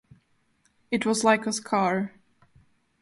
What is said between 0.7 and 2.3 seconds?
It was like a scar.